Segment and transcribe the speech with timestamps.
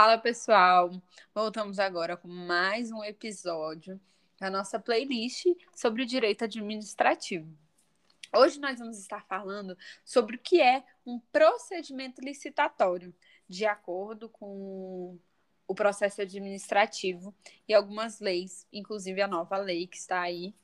[0.00, 0.92] Fala pessoal,
[1.34, 4.00] voltamos agora com mais um episódio
[4.38, 7.52] da nossa playlist sobre o direito administrativo.
[8.32, 13.12] Hoje nós vamos estar falando sobre o que é um procedimento licitatório,
[13.48, 15.18] de acordo com
[15.66, 17.34] o processo administrativo
[17.66, 20.54] e algumas leis, inclusive a nova lei que está aí,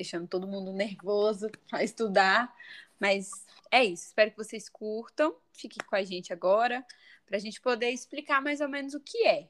[0.00, 2.54] deixando todo mundo nervoso para estudar.
[2.98, 3.30] Mas
[3.70, 5.34] é isso, espero que vocês curtam.
[5.52, 6.84] Fiquem com a gente agora
[7.26, 9.48] para a gente poder explicar mais ou menos o que é.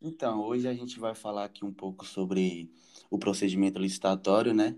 [0.00, 2.70] Então, hoje a gente vai falar aqui um pouco sobre
[3.10, 4.76] o procedimento licitatório, né?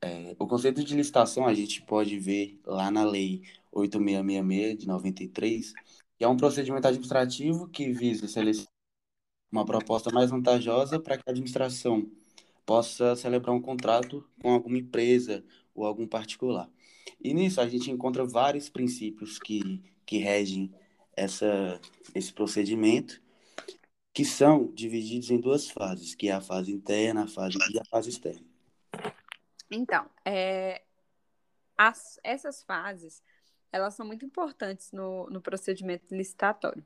[0.00, 5.72] É, o conceito de licitação a gente pode ver lá na Lei 8666 de 93,
[6.16, 8.70] que é um procedimento administrativo que visa selecionar
[9.50, 12.08] uma proposta mais vantajosa para que a administração
[12.68, 15.42] possa celebrar um contrato com alguma empresa
[15.74, 16.68] ou algum particular.
[17.18, 20.70] E nisso a gente encontra vários princípios que, que regem
[21.16, 21.80] essa,
[22.14, 23.22] esse procedimento,
[24.12, 27.84] que são divididos em duas fases, que é a fase interna a fase, e a
[27.86, 28.46] fase externa.
[29.70, 30.82] Então, é,
[31.74, 33.22] as, essas fases,
[33.72, 36.84] elas são muito importantes no, no procedimento licitatório.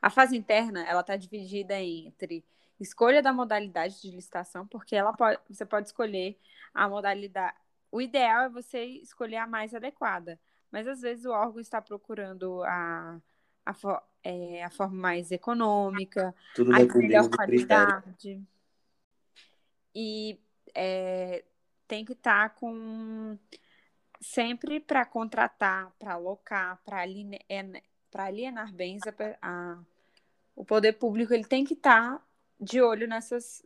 [0.00, 2.42] A fase interna, ela está dividida entre
[2.80, 6.38] escolha da modalidade de licitação, porque ela pode, você pode escolher
[6.72, 7.56] a modalidade.
[7.90, 10.38] O ideal é você escolher a mais adequada,
[10.70, 13.20] mas às vezes o órgão está procurando a
[13.68, 18.42] a, for, é, a forma mais econômica, Tudo a melhor qualidade.
[19.94, 20.40] E
[20.74, 21.44] é,
[21.86, 23.38] tem que estar tá com
[24.20, 27.82] sempre para contratar, para alocar, para alienar, é,
[28.14, 29.78] alienar bens a, a,
[30.56, 32.24] o poder público ele tem que estar tá
[32.60, 33.64] de olho nessas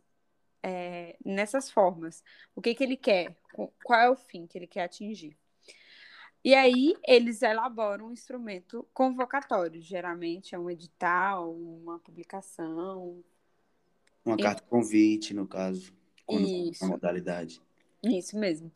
[0.63, 2.23] é, nessas formas.
[2.55, 3.35] O que, que ele quer?
[3.83, 5.37] Qual é o fim que ele quer atingir?
[6.43, 13.23] E aí eles elaboram um instrumento convocatório, geralmente é um edital, uma publicação.
[14.25, 15.93] Uma carta convite, no caso,
[16.25, 16.85] quando Isso.
[16.85, 17.61] modalidade.
[18.03, 18.71] Isso mesmo.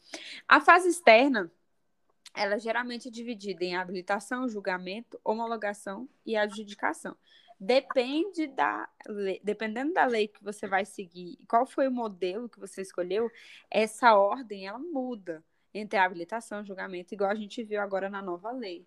[0.47, 1.51] A fase externa,
[2.33, 7.17] ela geralmente é dividida em habilitação, julgamento, homologação e adjudicação.
[7.59, 12.59] Depende da lei, dependendo da lei que você vai seguir, qual foi o modelo que
[12.59, 13.31] você escolheu,
[13.69, 18.51] essa ordem ela muda entre a habilitação julgamento, igual a gente viu agora na nova
[18.51, 18.85] lei.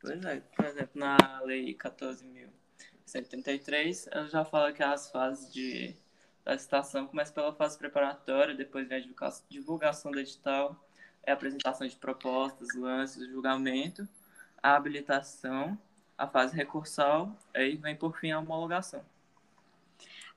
[0.00, 5.94] Pois é, por exemplo, na lei 14.133, ela já fala que as fases de,
[6.44, 9.04] da licitação começam pela fase preparatória, depois vem a
[9.48, 10.84] divulgação do edital,
[11.22, 14.08] é a apresentação de propostas, lances, julgamento,
[14.62, 15.78] a habilitação,
[16.20, 19.02] a fase recursal, aí vem por fim a homologação.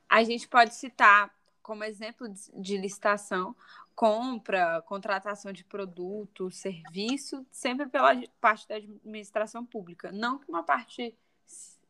[0.09, 1.29] A gente pode citar
[1.61, 3.53] como exemplo de licitação
[3.93, 10.09] compra, contratação de produto, serviço, sempre pela parte da administração pública.
[10.11, 11.15] Não que uma parte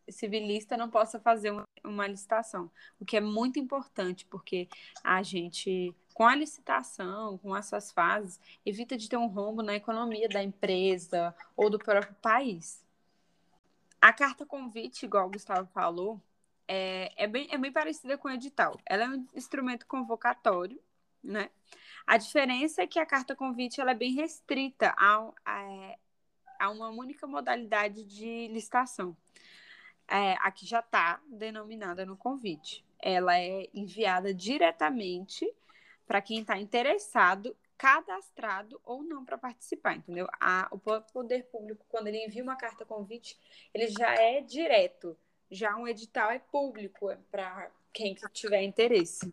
[0.10, 4.68] civilista não possa fazer uma, licitação, o que é muito importante, porque
[5.04, 10.28] a gente, com a licitação, com essas fases, evita de ter um rombo na economia
[10.28, 12.83] da empresa ou do próprio país.
[14.04, 16.22] A carta convite, igual o Gustavo falou,
[16.68, 18.78] é, é, bem, é bem parecida com o edital.
[18.86, 20.78] Ela é um instrumento convocatório,
[21.24, 21.50] né?
[22.06, 25.96] A diferença é que a carta convite ela é bem restrita a, a,
[26.60, 29.16] a uma única modalidade de licitação.
[30.06, 32.84] É, aqui já está denominada no convite.
[33.00, 35.50] Ela é enviada diretamente
[36.06, 40.28] para quem está interessado, cadastrado ou não para participar, entendeu?
[40.40, 43.38] A, o poder público, quando ele envia uma carta convite,
[43.74, 45.18] ele já é direto.
[45.50, 49.32] Já um edital é público, é para quem tiver interesse.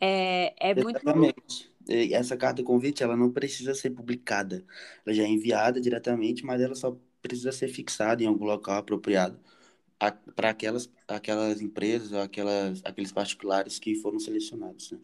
[0.00, 1.72] É, é muito Exatamente.
[2.12, 4.64] Essa carta convite, ela não precisa ser publicada.
[5.04, 9.38] Ela já é enviada diretamente, mas ela só precisa ser fixada em algum local apropriado
[10.34, 14.92] para aquelas, aquelas empresas aquelas, aqueles particulares que foram selecionados.
[14.92, 14.98] Né?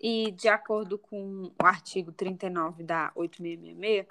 [0.00, 4.06] E de acordo com o artigo 39 da 8666,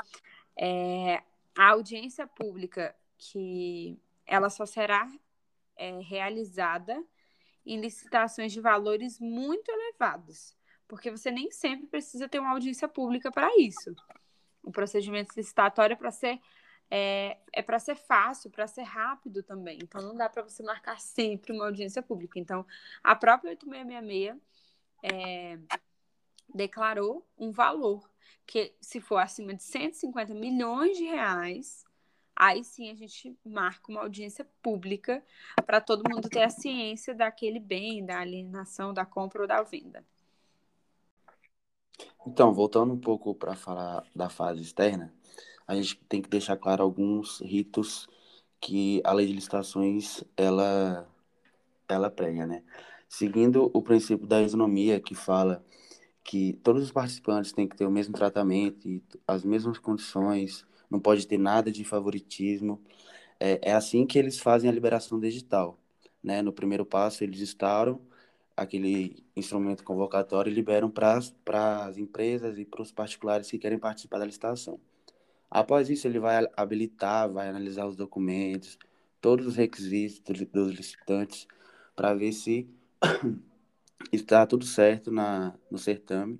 [0.58, 1.24] é,
[1.56, 5.10] a audiência pública que ela só será
[5.78, 7.02] é, realizada
[7.66, 10.56] em licitações de valores muito elevados,
[10.88, 13.96] porque você nem sempre precisa ter uma audiência pública para isso.
[14.64, 16.40] O procedimento licitatório é para ser
[16.90, 19.78] é, é para ser fácil, para ser rápido também.
[19.82, 22.40] Então não dá para você marcar sempre uma audiência pública.
[22.40, 22.66] Então
[23.04, 24.38] a própria 8666
[25.04, 25.60] é,
[26.54, 28.10] declarou um valor
[28.46, 31.84] que se for acima de 150 milhões de reais,
[32.36, 35.24] aí sim a gente marca uma audiência pública
[35.66, 40.06] para todo mundo ter a ciência daquele bem, da alienação, da compra ou da venda.
[42.26, 45.14] Então, voltando um pouco para falar da fase externa,
[45.66, 48.08] a gente tem que deixar claro alguns ritos
[48.60, 51.08] que a lei de licitações ela
[51.88, 52.64] ela prega, né?
[53.08, 55.64] Seguindo o princípio da isonomia que fala
[56.24, 61.00] que todos os participantes têm que ter o mesmo tratamento e as mesmas condições, não
[61.00, 62.82] pode ter nada de favoritismo.
[63.40, 65.80] É, é assim que eles fazem a liberação digital,
[66.24, 66.42] né?
[66.42, 68.02] No primeiro passo eles instauram
[68.58, 71.20] aquele instrumento convocatório e liberam para
[71.86, 74.80] as empresas e para os particulares que querem participar da licitação.
[75.50, 78.78] Após isso, ele vai habilitar, vai analisar os documentos,
[79.22, 81.48] todos os requisitos dos licitantes,
[81.96, 82.68] para ver se
[84.12, 86.40] está tudo certo na, no certame.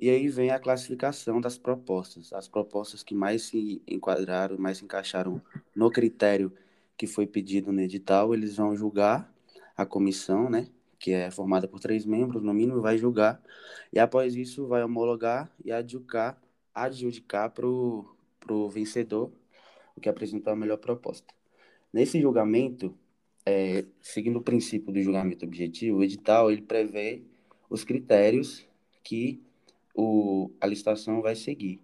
[0.00, 2.32] E aí vem a classificação das propostas.
[2.32, 5.40] As propostas que mais se enquadraram, mais se encaixaram
[5.74, 6.52] no critério
[6.96, 9.32] que foi pedido no edital, eles vão julgar
[9.76, 10.68] a comissão, né?
[10.98, 13.42] Que é formada por três membros, no mínimo, vai julgar.
[13.92, 16.40] E após isso, vai homologar e adjudicar,
[16.74, 19.32] adjudicar para o vencedor,
[19.96, 21.32] o que apresentou a melhor proposta.
[21.92, 22.96] Nesse julgamento,
[23.46, 27.22] é, seguindo o princípio do julgamento objetivo, o edital ele prevê
[27.68, 28.66] os critérios
[29.02, 29.40] que
[29.94, 31.80] o, a licitação vai seguir.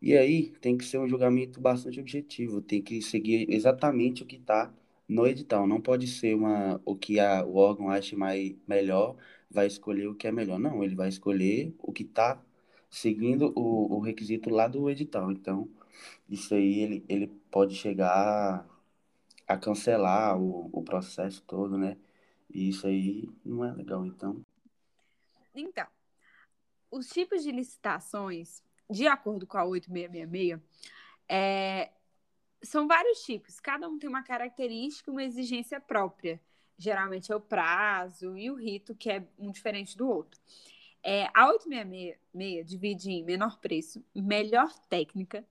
[0.00, 4.36] E aí tem que ser um julgamento bastante objetivo, tem que seguir exatamente o que
[4.36, 4.72] está
[5.08, 5.66] no edital.
[5.66, 9.16] Não pode ser uma, o que a, o órgão acha mais, melhor,
[9.50, 10.58] vai escolher o que é melhor.
[10.58, 12.42] Não, ele vai escolher o que está
[12.90, 15.32] seguindo o, o requisito lá do edital.
[15.32, 15.68] Então,
[16.28, 18.66] isso aí ele, ele pode chegar
[19.46, 21.96] a cancelar o, o processo todo, né?
[22.50, 24.44] E isso aí não é legal, então.
[25.54, 25.86] Então,
[26.90, 30.60] os tipos de licitações, de acordo com a 8666,
[31.28, 31.90] é,
[32.62, 33.60] são vários tipos.
[33.60, 36.40] Cada um tem uma característica uma exigência própria.
[36.76, 40.40] Geralmente é o prazo e o rito, que é um diferente do outro.
[41.02, 45.46] É, a 866 divide em menor preço, melhor técnica,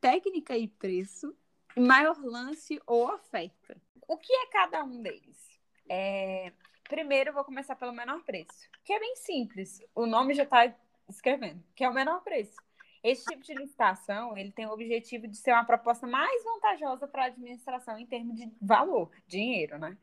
[0.00, 1.34] técnica e preço
[1.76, 3.76] maior lance ou oferta.
[4.06, 5.60] O que é cada um deles?
[5.88, 6.52] É...
[6.88, 9.82] Primeiro, eu vou começar pelo menor preço, que é bem simples.
[9.94, 10.72] O nome já está
[11.08, 12.56] escrevendo, que é o menor preço.
[13.02, 17.24] Esse tipo de licitação, ele tem o objetivo de ser uma proposta mais vantajosa para
[17.24, 19.96] a administração em termos de valor, dinheiro, né?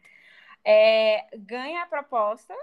[0.64, 2.56] É, ganha a proposta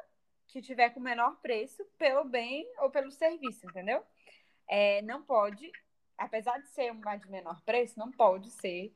[0.47, 4.03] que tiver com menor preço pelo bem ou pelo serviço, entendeu?
[4.69, 5.71] É, não pode,
[6.17, 8.95] apesar de ser uma de menor preço, não pode ser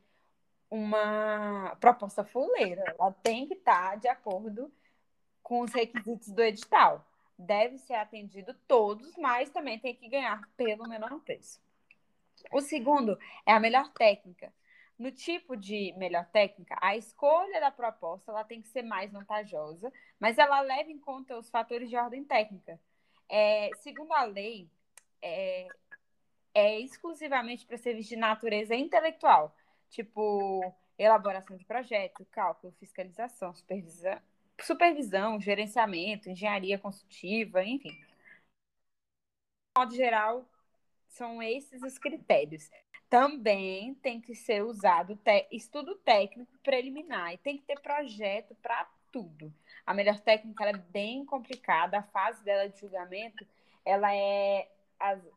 [0.73, 2.83] uma proposta fuleira.
[2.99, 4.73] Ela tem que estar de acordo
[5.43, 7.07] com os requisitos do edital.
[7.39, 11.61] Deve ser atendido todos, mas também tem que ganhar pelo menor preço.
[12.51, 14.51] O segundo é a melhor técnica.
[14.99, 19.93] No tipo de melhor técnica, a escolha da proposta ela tem que ser mais vantajosa,
[20.19, 22.81] mas ela leva em conta os fatores de ordem técnica.
[23.29, 24.71] É, segundo a lei,
[25.21, 25.69] é,
[26.55, 29.55] é exclusivamente para serviço de natureza intelectual,
[29.93, 34.21] tipo elaboração de projeto, cálculo, fiscalização, supervisão,
[34.61, 37.91] supervisão, gerenciamento, engenharia consultiva, enfim.
[37.91, 38.05] De
[39.77, 40.49] modo geral,
[41.09, 42.71] são esses os critérios.
[43.09, 45.19] Também tem que ser usado
[45.51, 49.53] estudo técnico preliminar e tem que ter projeto para tudo.
[49.85, 53.47] A melhor técnica é bem complicada, a fase dela de julgamento
[53.85, 54.69] ela é,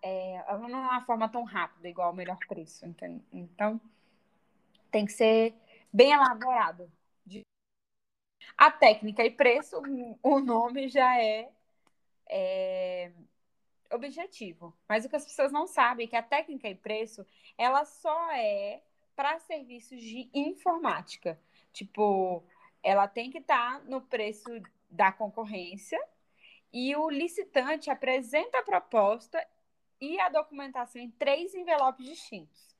[0.01, 2.85] é ela não é uma forma tão rápida igual o melhor preço.
[3.33, 3.81] Então,
[4.95, 5.53] tem que ser
[5.91, 6.89] bem elaborado.
[8.57, 9.81] A técnica e preço,
[10.23, 11.51] o nome já é,
[12.29, 13.11] é
[13.91, 14.73] objetivo.
[14.87, 17.25] Mas o que as pessoas não sabem é que a técnica e preço,
[17.57, 18.81] ela só é
[19.17, 21.37] para serviços de informática.
[21.73, 22.41] Tipo,
[22.81, 24.49] ela tem que estar tá no preço
[24.89, 26.01] da concorrência
[26.71, 29.45] e o licitante apresenta a proposta
[29.99, 32.74] e a documentação em três envelopes distintos.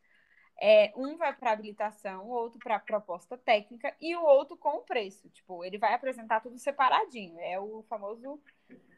[0.60, 4.82] É, um vai para habilitação, o outro para proposta técnica e o outro com o
[4.84, 5.30] preço.
[5.30, 7.40] Tipo, ele vai apresentar tudo separadinho.
[7.40, 8.40] É o famoso,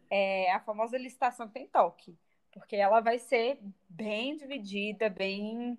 [0.09, 2.15] é, a famosa licitação que tem toque,
[2.51, 3.59] porque ela vai ser
[3.89, 5.77] bem dividida, bem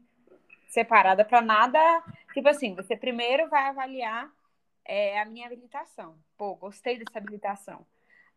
[0.68, 1.78] separada para nada.
[2.34, 4.32] Tipo assim, você primeiro vai avaliar
[4.84, 6.18] é, a minha habilitação.
[6.36, 7.86] Pô, gostei dessa habilitação.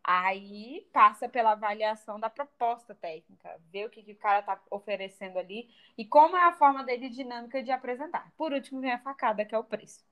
[0.04, 5.38] Aí passa pela avaliação da proposta técnica, ver o que, que o cara está oferecendo
[5.38, 8.32] ali e como é a forma dele dinâmica de apresentar.
[8.36, 10.04] Por último, vem a facada, que é o preço.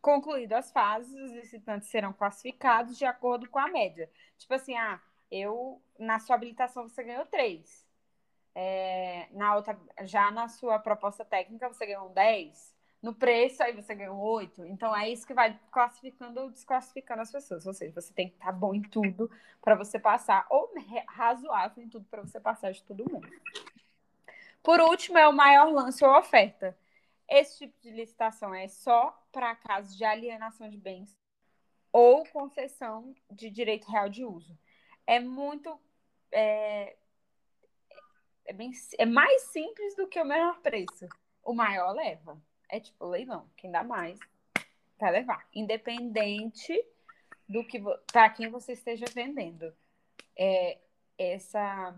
[0.00, 4.10] Concluído as fases, os licitantes serão classificados de acordo com a média.
[4.38, 7.84] Tipo assim, ah, eu na sua habilitação você ganhou três.
[8.54, 12.71] É, na outra, já na sua proposta técnica você ganhou um 10
[13.02, 14.64] no preço, aí você ganhou oito.
[14.64, 17.66] Então é isso que vai classificando ou desclassificando as pessoas.
[17.66, 19.28] Ou seja, você tem que estar bom em tudo
[19.60, 20.72] para você passar, ou
[21.08, 23.28] razoável em tudo para você passar de todo mundo.
[24.62, 26.78] Por último, é o maior lance ou oferta.
[27.28, 31.16] Esse tipo de licitação é só para casos de alienação de bens
[31.90, 34.56] ou concessão de direito real de uso.
[35.06, 35.76] É muito.
[36.30, 36.96] É,
[38.44, 41.08] é, bem, é mais simples do que o menor preço.
[41.42, 42.40] O maior leva.
[42.72, 43.46] É tipo leilão.
[43.54, 44.18] Quem dá mais
[44.98, 45.46] vai levar.
[45.54, 46.72] Independente
[47.46, 47.78] do que
[48.10, 49.70] para quem você esteja vendendo.
[50.34, 50.78] É,
[51.18, 51.94] essa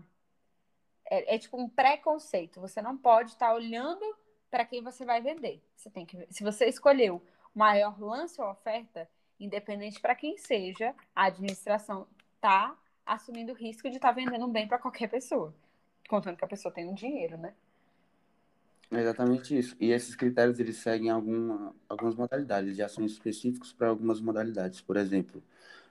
[1.09, 2.59] é, é tipo um preconceito.
[2.59, 4.05] Você não pode estar tá olhando
[4.51, 5.63] para quem você vai vender.
[5.77, 11.27] Você tem que, se você escolheu maior lance ou oferta, independente para quem seja, a
[11.27, 12.05] administração
[12.35, 15.55] está assumindo o risco de estar tá vendendo um bem para qualquer pessoa,
[16.09, 17.55] contando que a pessoa tem um dinheiro, né?
[18.91, 19.75] É exatamente isso.
[19.79, 24.81] E esses critérios eles seguem alguma, algumas modalidades de ações específicos para algumas modalidades.
[24.81, 25.43] Por exemplo,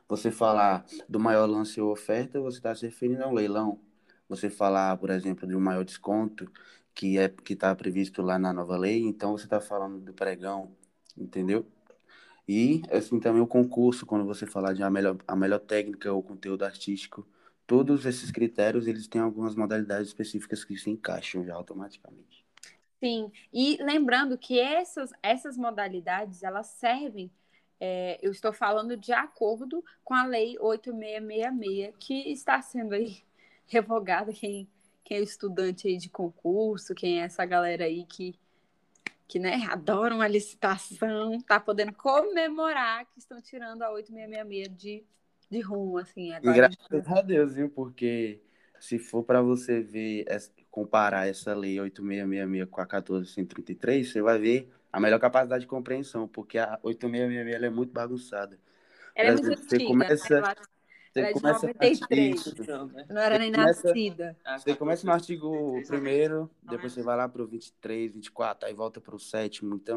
[0.09, 3.81] você falar do maior lance ou oferta, você está se referindo a um leilão.
[4.29, 6.51] Você falar, por exemplo, de um maior desconto,
[6.95, 10.73] que é que está previsto lá na nova lei, então você está falando do pregão,
[11.17, 11.67] entendeu?
[12.49, 16.23] E assim também o concurso, quando você falar de a melhor, a melhor técnica ou
[16.23, 17.27] conteúdo artístico,
[17.67, 22.44] todos esses critérios eles têm algumas modalidades específicas que se encaixam já automaticamente.
[23.05, 27.31] Sim, e lembrando que essas, essas modalidades elas servem
[27.79, 33.23] é, eu estou falando de acordo com a Lei 8666, que está sendo aí
[33.69, 34.33] revogada.
[34.33, 34.67] Quem,
[35.05, 38.35] quem é estudante aí de concurso, quem é essa galera aí que,
[39.29, 45.05] que né, adoram a licitação, está podendo comemorar que estão tirando a 8666 de,
[45.51, 46.33] de rumo, assim.
[46.33, 47.69] Agora graças a Deus, viu?
[47.69, 48.41] Porque
[48.85, 50.27] se for para você ver,
[50.71, 56.29] comparar essa lei 8666 com a 1433, você vai ver a melhor capacidade de compreensão,
[56.29, 58.59] porque a 8666 é muito bagunçada.
[59.15, 60.55] Ela é muito antiga, você começa, né?
[61.11, 63.07] Você ela começa é de 93, artigo, né?
[63.09, 64.37] não era nem começa, nascida.
[64.59, 69.01] Você começa no artigo primeiro, depois você vai lá para o 23, 24, aí volta
[69.01, 69.77] para o sétimo.
[69.77, 69.97] Então,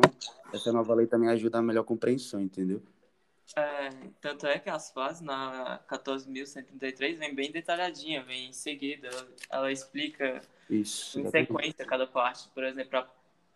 [0.54, 2.82] essa nova lei também ajuda a melhor compreensão, entendeu?
[3.58, 3.90] É,
[4.22, 9.10] tanto é que as fases na 14.133 vem bem detalhadinha, vem em seguida.
[9.50, 12.48] Ela, explica Isso, em sequência cada parte.
[12.50, 13.08] Por exemplo, a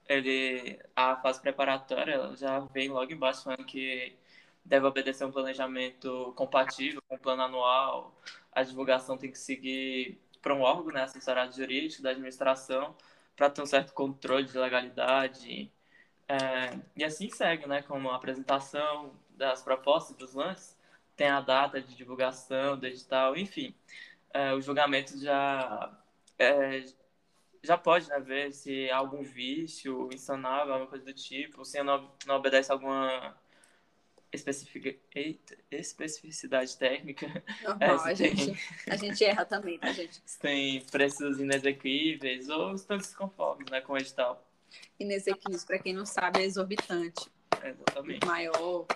[0.09, 4.17] ele, a fase preparatória já vem logo embaixo falando que
[4.65, 8.19] deve obedecer um planejamento compatível com o plano anual,
[8.51, 12.95] a divulgação tem que seguir para um órgão, né, assessorado jurídico da administração,
[13.35, 15.71] para ter um certo controle de legalidade.
[16.27, 20.77] É, e assim segue, né, como a apresentação das propostas dos lances,
[21.15, 23.75] tem a data de divulgação do edital, enfim.
[24.33, 25.91] É, o julgamento já
[26.39, 26.83] é,
[27.63, 32.11] já pode né, ver se há algum vício insanável, alguma coisa do tipo, se não,
[32.25, 33.35] não obedece alguma
[34.31, 34.99] especific...
[35.13, 37.27] Eita, especificidade técnica.
[37.63, 38.35] Normal, é, a, tem...
[38.35, 38.59] gente,
[38.89, 40.21] a gente erra também, tá, gente?
[40.39, 44.47] tem preços inexequíveis ou estão desconformes né, com o edital.
[44.99, 47.29] Inexequíveis, para quem não sabe, é exorbitante.
[47.61, 48.25] É, exatamente.
[48.25, 48.87] Maior.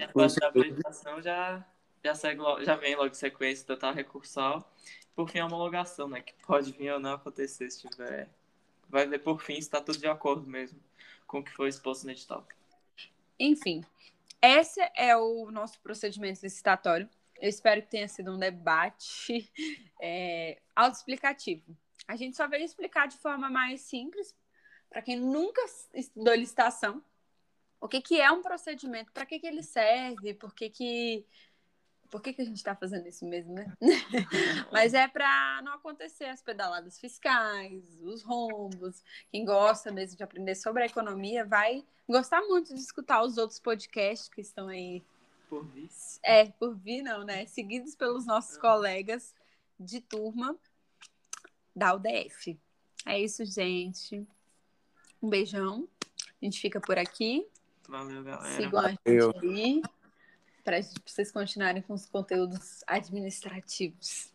[0.00, 1.64] É, a parte da apresentação já,
[2.02, 4.72] já, segue, já vem logo sequência total recursal
[5.14, 6.20] por fim a homologação, né?
[6.20, 8.28] Que pode vir ou não acontecer se tiver.
[8.88, 10.78] Vai ver por fim se está tudo de acordo mesmo
[11.26, 12.46] com o que foi exposto no edital.
[13.38, 13.84] Enfim,
[14.42, 17.08] esse é o nosso procedimento licitatório.
[17.40, 19.50] Eu espero que tenha sido um debate
[20.00, 21.76] é, autoexplicativo.
[22.06, 24.34] A gente só veio explicar de forma mais simples,
[24.90, 25.62] para quem nunca
[25.94, 27.02] estudou licitação,
[27.84, 31.26] o que, que é um procedimento, para que, que ele serve, por que, que
[32.10, 33.76] por que, que a gente está fazendo isso mesmo, né?
[34.72, 39.02] Mas é para não acontecer as pedaladas fiscais, os rombos.
[39.30, 43.60] Quem gosta mesmo de aprender sobre a economia vai gostar muito de escutar os outros
[43.60, 45.02] podcasts que estão aí.
[45.50, 45.90] Por vir?
[46.22, 47.44] É, por vir não, né?
[47.46, 49.34] Seguidos pelos nossos colegas
[49.78, 50.56] de turma
[51.76, 52.58] da UDF.
[53.04, 54.26] É isso, gente.
[55.20, 55.86] Um beijão.
[56.40, 57.46] A gente fica por aqui.
[57.88, 58.56] Valeu, galera.
[58.56, 59.82] Sigam a gente aí
[60.64, 64.32] para vocês continuarem com os conteúdos administrativos.